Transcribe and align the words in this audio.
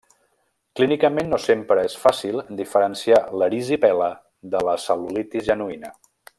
Clínicament, 0.77 1.27
no 1.33 1.39
sempre 1.43 1.83
és 1.89 1.97
fàcil 2.05 2.41
diferenciar 2.61 3.21
l'erisipela 3.43 4.11
de 4.55 4.63
la 4.71 4.77
cel·lulitis 4.89 5.51
genuïna. 5.53 5.95